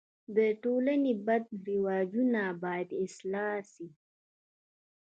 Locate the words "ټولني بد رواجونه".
0.63-2.41